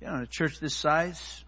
[0.00, 1.44] you know, in a church this size,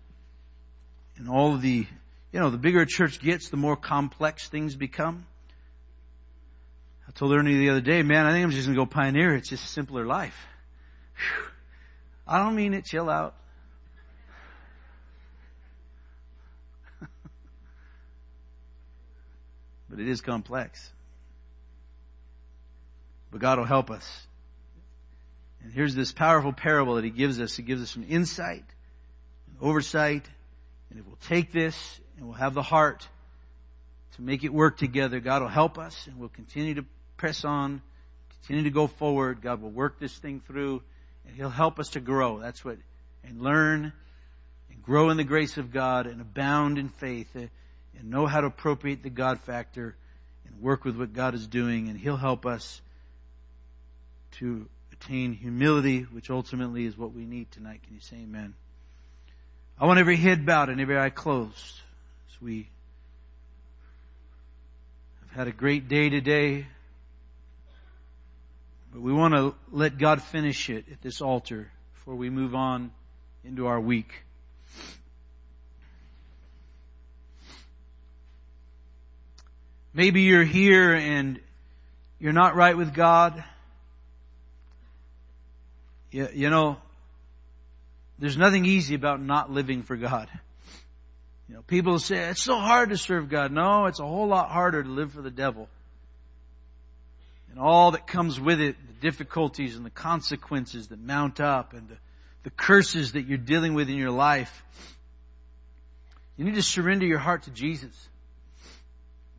[1.16, 1.86] and all the,
[2.32, 5.26] you know, the bigger a church gets, the more complex things become.
[7.08, 9.34] I told Ernie the other day, man, I think I'm just gonna go pioneer.
[9.34, 10.36] It's just simpler life.
[11.16, 11.44] Whew.
[12.26, 12.84] I don't mean it.
[12.84, 13.34] Chill out.
[19.88, 20.92] But it is complex.
[23.30, 24.26] But God will help us.
[25.62, 27.56] And here's this powerful parable that He gives us.
[27.56, 28.64] He gives us some insight,
[29.46, 30.28] and oversight,
[30.90, 33.06] and if we'll take this and we'll have the heart
[34.16, 36.84] to make it work together, God will help us and we'll continue to
[37.16, 37.82] press on,
[38.40, 39.42] continue to go forward.
[39.42, 40.82] God will work this thing through
[41.26, 42.38] and He'll help us to grow.
[42.38, 42.78] That's what,
[43.24, 43.92] and learn
[44.70, 47.36] and grow in the grace of God and abound in faith
[47.98, 49.96] and know how to appropriate the God factor
[50.46, 52.80] and work with what God is doing, and He'll help us
[54.32, 57.80] to attain humility, which ultimately is what we need tonight.
[57.84, 58.54] Can you say amen?
[59.80, 61.80] I want every head bowed and every eye closed
[62.28, 62.68] as we
[65.20, 66.66] have had a great day today.
[68.92, 72.90] But we want to let God finish it at this altar before we move on
[73.44, 74.24] into our week.
[79.94, 81.40] Maybe you're here and
[82.18, 83.42] you're not right with God.
[86.10, 86.78] You, you know,
[88.18, 90.28] there's nothing easy about not living for God.
[91.48, 93.52] You know, people say it's so hard to serve God.
[93.52, 95.68] No, it's a whole lot harder to live for the devil.
[97.50, 101.88] And all that comes with it, the difficulties and the consequences that mount up and
[101.88, 101.96] the,
[102.42, 104.62] the curses that you're dealing with in your life.
[106.36, 108.08] You need to surrender your heart to Jesus.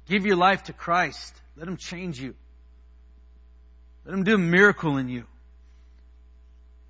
[0.09, 1.33] Give your life to Christ.
[1.55, 2.33] Let Him change you.
[4.05, 5.25] Let Him do a miracle in you.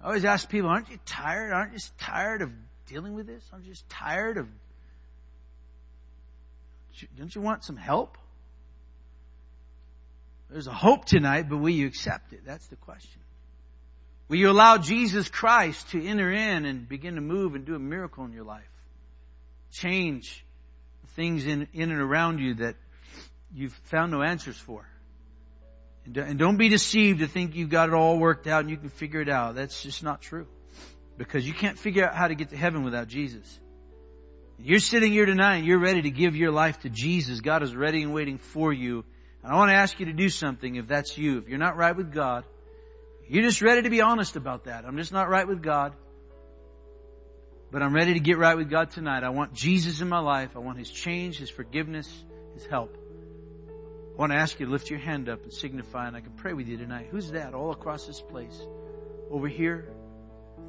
[0.01, 1.51] I always ask people, aren't you tired?
[1.51, 2.51] Aren't you tired of
[2.87, 3.43] dealing with this?
[3.51, 4.47] Aren't you just tired of.
[7.17, 8.17] Don't you want some help?
[10.49, 12.41] There's a hope tonight, but will you accept it?
[12.45, 13.21] That's the question.
[14.29, 17.79] Will you allow Jesus Christ to enter in and begin to move and do a
[17.79, 18.63] miracle in your life?
[19.71, 20.43] Change
[21.15, 22.75] things in, in and around you that
[23.53, 24.85] you've found no answers for.
[26.05, 28.89] And don't be deceived to think you've got it all worked out and you can
[28.89, 29.55] figure it out.
[29.55, 30.47] That's just not true.
[31.17, 33.59] Because you can't figure out how to get to heaven without Jesus.
[34.61, 37.39] You're sitting here tonight, and you're ready to give your life to Jesus.
[37.39, 39.05] God is ready and waiting for you.
[39.41, 41.37] And I want to ask you to do something if that's you.
[41.37, 42.43] If you're not right with God,
[43.29, 44.83] you're just ready to be honest about that.
[44.85, 45.93] I'm just not right with God.
[47.71, 49.23] But I'm ready to get right with God tonight.
[49.23, 50.51] I want Jesus in my life.
[50.55, 52.11] I want His change, His forgiveness,
[52.55, 52.97] His help.
[54.19, 56.33] I want to ask you to lift your hand up and signify, and I can
[56.33, 57.07] pray with you tonight.
[57.09, 58.61] Who's that all across this place?
[59.31, 59.93] Over here?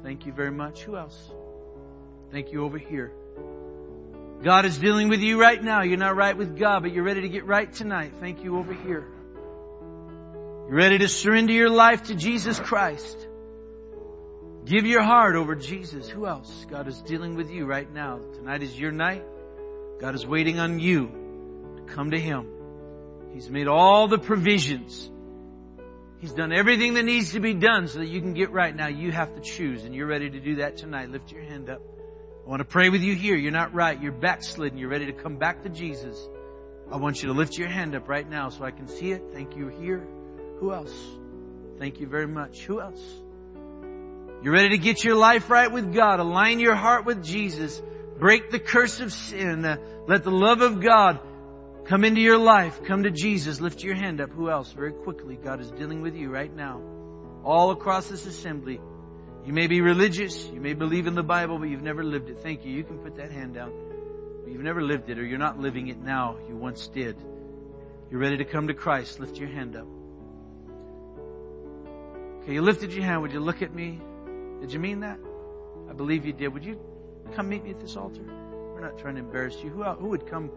[0.03, 0.83] Thank you very much.
[0.83, 1.19] Who else?
[2.31, 3.11] Thank you over here.
[4.41, 5.81] God is dealing with you right now.
[5.81, 8.13] You're not right with God, but you're ready to get right tonight.
[8.21, 9.05] Thank you over here.
[10.69, 13.27] You're ready to surrender your life to Jesus Christ.
[14.63, 16.07] Give your heart over Jesus.
[16.07, 16.65] Who else?
[16.69, 18.21] God is dealing with you right now.
[18.35, 19.25] Tonight is your night.
[19.99, 21.11] God is waiting on you
[21.75, 22.60] to come to Him.
[23.33, 25.09] He's made all the provisions.
[26.19, 28.75] He's done everything that needs to be done so that you can get right.
[28.75, 31.09] Now you have to choose and you're ready to do that tonight.
[31.09, 31.81] Lift your hand up.
[32.45, 33.35] I want to pray with you here.
[33.35, 33.99] You're not right.
[33.99, 34.77] You're backslidden.
[34.77, 36.17] You're ready to come back to Jesus.
[36.91, 39.23] I want you to lift your hand up right now so I can see it.
[39.33, 40.05] Thank you here.
[40.59, 40.93] Who else?
[41.79, 42.65] Thank you very much.
[42.65, 43.01] Who else?
[44.43, 46.19] You're ready to get your life right with God.
[46.19, 47.81] Align your heart with Jesus.
[48.19, 49.63] Break the curse of sin.
[50.07, 51.19] Let the love of God
[51.85, 52.83] come into your life.
[52.83, 53.59] Come to Jesus.
[53.59, 54.31] Lift your hand up.
[54.31, 54.71] Who else?
[54.71, 55.35] Very quickly.
[55.35, 56.81] God is dealing with you right now.
[57.43, 58.79] All across this assembly.
[59.45, 62.41] You may be religious, you may believe in the Bible, but you've never lived it.
[62.43, 62.71] Thank you.
[62.71, 63.71] You can put that hand down.
[64.43, 66.37] But you've never lived it or you're not living it now.
[66.47, 67.17] You once did.
[68.11, 69.19] You're ready to come to Christ.
[69.19, 69.87] Lift your hand up.
[72.43, 73.23] Okay, you lifted your hand.
[73.23, 73.99] Would you look at me?
[74.59, 75.17] Did you mean that?
[75.89, 76.49] I believe you did.
[76.49, 76.79] Would you
[77.35, 78.21] come meet me at this altar?
[78.21, 79.69] We're not trying to embarrass you.
[79.71, 80.51] Who, who would come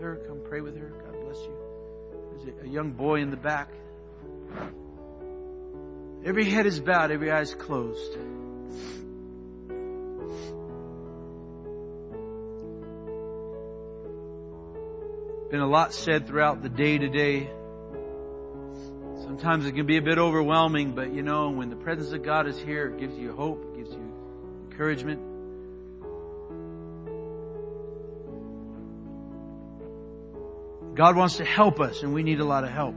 [0.00, 0.16] her?
[0.26, 0.88] Come pray with her.
[0.88, 1.56] God bless you.
[2.30, 3.68] There's a, a young boy in the back.
[6.24, 8.12] Every head is bowed, every eye is closed.
[15.50, 17.50] Been a lot said throughout the day today.
[19.22, 22.46] Sometimes it can be a bit overwhelming, but you know, when the presence of God
[22.46, 24.12] is here, it gives you hope, it gives you
[24.70, 25.33] encouragement.
[30.94, 32.94] God wants to help us, and we need a lot of help.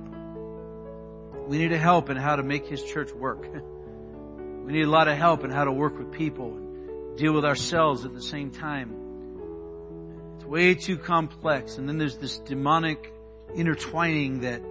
[1.48, 3.46] We need help in how to make His church work.
[4.68, 7.46] We need a lot of help in how to work with people and deal with
[7.46, 8.94] ourselves at the same time.
[10.36, 11.78] It's way too complex.
[11.78, 13.14] And then there's this demonic
[13.56, 14.62] intertwining that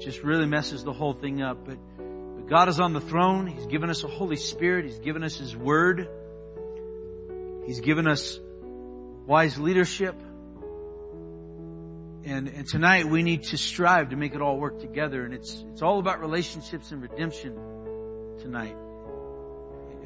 [0.00, 1.64] just really messes the whole thing up.
[1.64, 3.46] But, but God is on the throne.
[3.46, 4.86] He's given us a Holy Spirit.
[4.86, 6.08] He's given us His Word.
[7.64, 8.40] He's given us
[9.24, 10.16] wise leadership.
[12.26, 15.24] And, and tonight we need to strive to make it all work together.
[15.24, 17.54] And it's, it's all about relationships and redemption
[18.40, 18.76] tonight.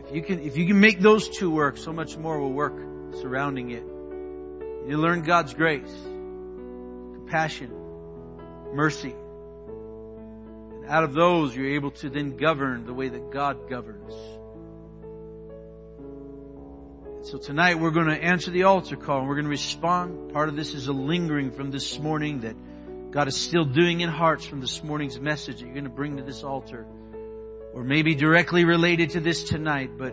[0.05, 2.77] If you can, if you can make those two work, so much more will work
[3.21, 3.85] surrounding it.
[4.89, 5.93] You learn God's grace,
[7.15, 7.71] compassion,
[8.73, 9.15] mercy.
[10.73, 14.15] And out of those, you're able to then govern the way that God governs.
[17.31, 20.33] So tonight we're going to answer the altar call and we're going to respond.
[20.33, 22.57] Part of this is a lingering from this morning that
[23.11, 26.17] God is still doing in hearts from this morning's message that you're going to bring
[26.17, 26.87] to this altar.
[27.75, 30.13] Or maybe directly related to this tonight, but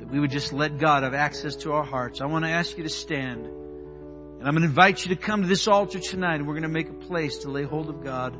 [0.00, 2.20] that we would just let God have access to our hearts.
[2.20, 3.46] I want to ask you to stand.
[3.46, 6.62] And I'm going to invite you to come to this altar tonight and we're going
[6.64, 8.36] to make a place to lay hold of God.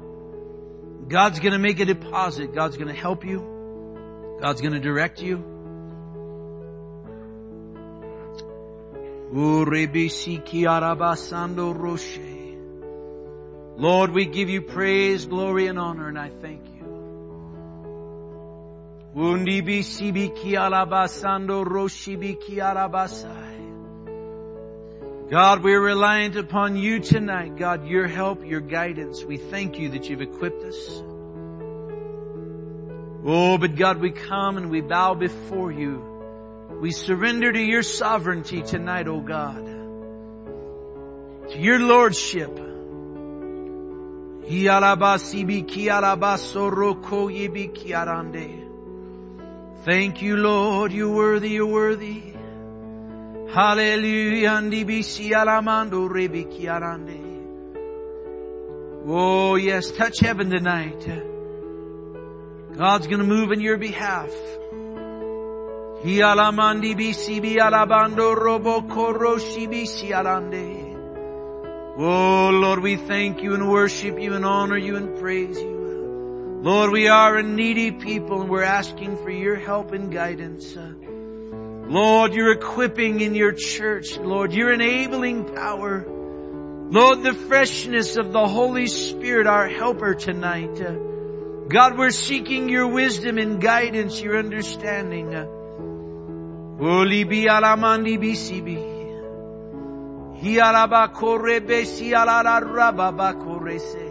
[1.09, 2.53] God's going to make a deposit.
[2.53, 4.39] God's going to help you.
[4.41, 5.58] God's going to direct you.
[13.77, 16.79] Lord, we give you praise, glory, and honor, and I thank you.
[25.31, 27.57] God, we're reliant upon you tonight.
[27.57, 29.23] God, your help, your guidance.
[29.23, 31.03] We thank you that you've equipped us.
[33.27, 36.18] Oh, but God, we come and we bow before you.
[36.81, 39.65] We surrender to your sovereignty tonight, O oh God.
[41.51, 42.57] To your lordship.
[49.85, 50.93] Thank you, Lord.
[50.93, 52.23] You're worthy, you're worthy.
[53.53, 54.61] Hallelujah.
[59.07, 59.91] Oh, yes.
[59.91, 61.05] Touch heaven tonight.
[62.77, 64.31] God's going to move in your behalf.
[66.05, 70.95] Hialamandi bisibi alabando robo bisi alande.
[71.99, 76.61] Oh Lord, we thank you and worship you and honor you and praise you.
[76.63, 80.77] Lord, we are a needy people and we're asking for your help and guidance.
[80.77, 84.19] Lord, you're equipping in your church.
[84.19, 86.05] Lord, you're enabling power.
[86.91, 90.81] Lord, the freshness of the Holy Spirit, our helper tonight.
[91.69, 95.58] God, we're seeking your wisdom and guidance, your understanding.
[96.81, 98.79] Uli bi alamandi bisibi.
[100.41, 104.07] Hi alaba korebe si alara raba ba korese.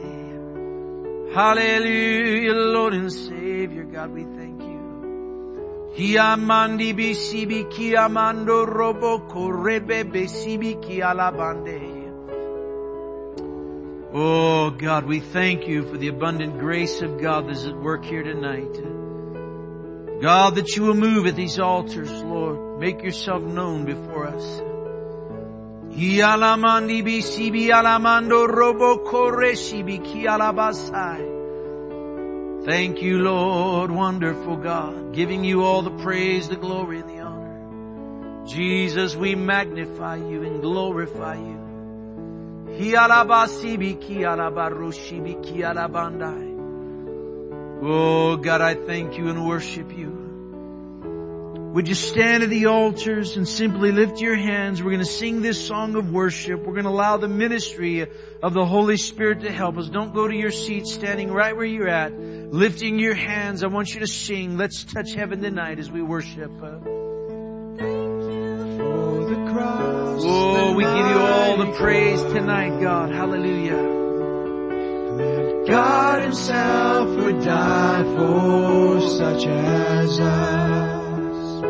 [1.33, 5.93] Hallelujah, Lord and Savior, God, we thank you.
[5.95, 11.79] Hiamandi bisibi kiamando robo korebe besibi kialabande.
[14.13, 18.23] Oh God, we thank you for the abundant grace of God that's at work here
[18.23, 18.96] tonight.
[20.21, 22.79] God, that you will move at these altars, Lord.
[22.79, 24.61] Make yourself known before us.
[32.65, 38.45] Thank you, Lord, wonderful God, giving you all the praise, the glory, and the honor.
[38.45, 41.57] Jesus, we magnify you and glorify you.
[47.79, 50.27] Oh God, I thank you and worship you.
[51.73, 54.81] Would you stand at the altars and simply lift your hands?
[54.81, 56.61] We're going to sing this song of worship.
[56.61, 58.07] We're going to allow the ministry
[58.41, 59.87] of the Holy Spirit to help us.
[59.87, 63.63] Don't go to your seat standing right where you're at, lifting your hands.
[63.63, 64.57] I want you to sing.
[64.57, 66.51] Let's touch heaven tonight as we worship.
[70.19, 73.11] Oh, we give you all the praise tonight, God.
[73.11, 74.06] Hallelujah.
[75.17, 81.63] God himself would die for such as us.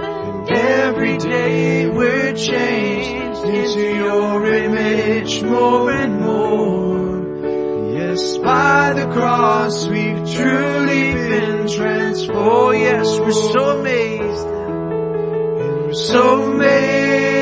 [0.00, 7.92] And every day we're changed into your image more and more.
[7.94, 12.80] Yes, by the cross we've truly been transformed.
[12.80, 14.46] Yes, we're so amazed.
[14.46, 17.41] And we're so amazed.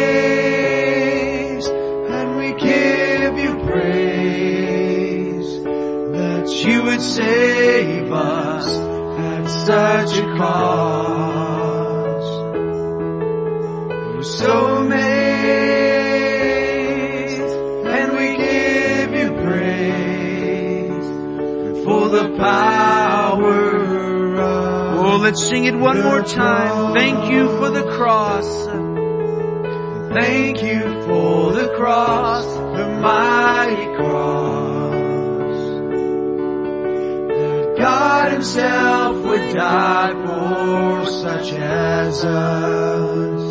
[6.51, 12.30] That you would save us at such a cost.
[14.16, 15.01] We're so amazed.
[17.86, 21.07] And we give you praise
[21.84, 23.76] for the power
[24.34, 26.94] of Oh, let's sing it one more time.
[26.94, 28.66] Thank you for the cross.
[30.12, 34.39] Thank you for the cross, the mighty cross.
[37.81, 43.43] God Himself would die for such as us.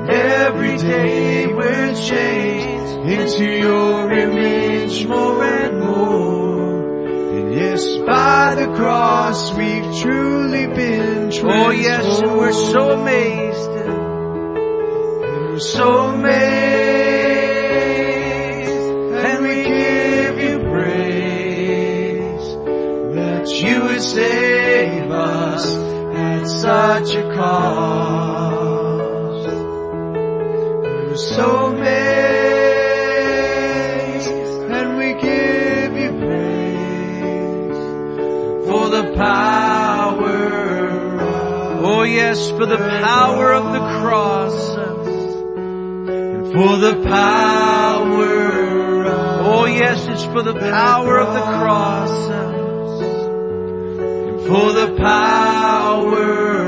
[0.00, 7.36] And every day we're changed into your image more and more.
[7.38, 11.54] And yes, by the cross we've truly been transformed.
[11.54, 13.70] Oh yes, and we're so amazed.
[13.70, 16.83] And We're so amazed,
[27.34, 28.94] cost.
[30.84, 32.64] We're so amazed,
[34.70, 37.78] and we give you praise
[38.66, 40.44] for the power
[41.86, 44.76] Oh yes, for the power of the cross.
[46.08, 48.64] And for the power
[49.46, 52.28] Oh yes, it's for the power of the cross.
[54.00, 56.63] And for the power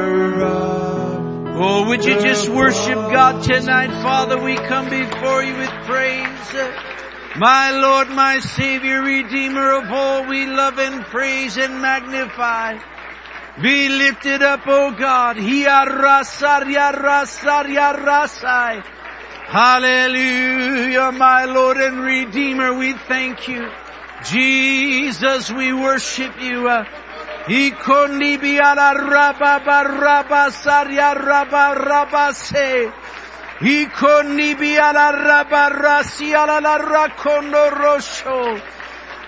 [1.58, 4.38] Oh, would you just worship God tonight, Father?
[4.38, 6.52] We come before you with praise.
[7.38, 12.76] My Lord, my Savior, Redeemer of all, we love and praise and magnify.
[13.62, 15.38] Be lifted up, O God.
[19.46, 23.66] Hallelujah, my Lord and Redeemer, we thank you.
[24.28, 26.68] Jesus, we worship you.
[26.68, 26.84] Uh,
[27.48, 32.90] Ikondi biara raba baraba sarya raba raba se.
[33.60, 38.60] Ikondi biara raba rasiala la rakondo rosho.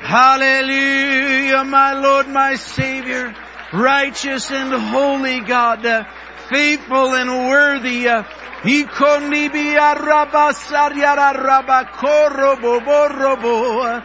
[0.01, 3.33] Hallelujah, my Lord, my Savior,
[3.73, 6.03] righteous and holy God, uh,
[6.51, 8.09] faithful and worthy.
[8.09, 8.25] Uh,
[8.65, 14.03] Ikondi biara raba sarya raba korobo borobo.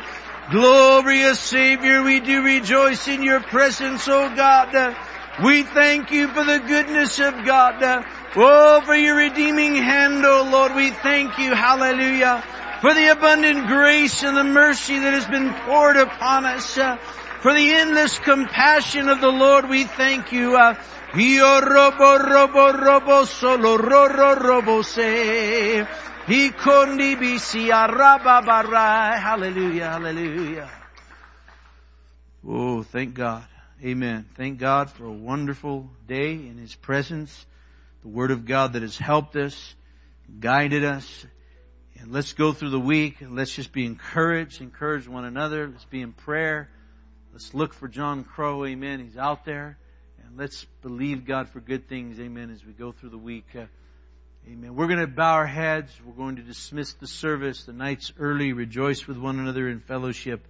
[0.54, 4.96] Glorious Savior, we do rejoice in your presence, O God.
[5.44, 8.06] We thank you for the goodness of God.
[8.36, 11.56] Oh, for your redeeming hand, O Lord, we thank you.
[11.56, 12.44] Hallelujah.
[12.82, 16.76] For the abundant grace and the mercy that has been poured upon us.
[16.76, 20.56] For the endless compassion of the Lord, we thank you.
[20.56, 25.84] Robo robo robo solo ro ro robo se.
[26.28, 27.38] He couldn't be
[29.20, 30.70] Hallelujah, hallelujah.
[32.48, 33.46] Oh, thank God.
[33.84, 34.26] Amen.
[34.36, 37.46] Thank God for a wonderful day in His presence.
[38.04, 39.76] The Word of God that has helped us,
[40.40, 41.26] guided us.
[42.00, 45.68] And let's go through the week and let's just be encouraged, encourage one another.
[45.68, 46.70] Let's be in prayer.
[47.34, 48.66] Let's look for John Crow.
[48.66, 49.02] Amen.
[49.02, 49.78] He's out there.
[50.26, 52.18] And let's believe God for good things.
[52.18, 52.50] Amen.
[52.50, 53.48] As we go through the week.
[53.54, 53.66] Uh,
[54.46, 54.76] Amen.
[54.76, 55.90] We're going to bow our heads.
[56.06, 57.64] We're going to dismiss the service.
[57.64, 58.52] The night's early.
[58.52, 60.46] Rejoice with one another in fellowship.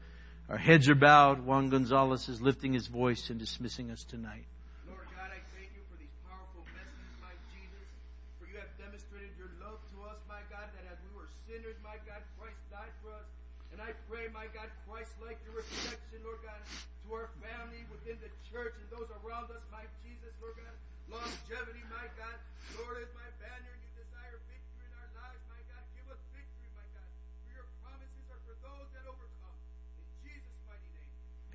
[0.49, 1.45] Our heads are bowed.
[1.45, 4.45] Juan Gonzalez is lifting his voice and dismissing us tonight.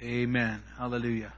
[0.02, 0.62] Amen.
[0.76, 1.32] Hallelujah.